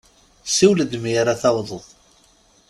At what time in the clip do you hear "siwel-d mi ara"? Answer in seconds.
0.45-1.39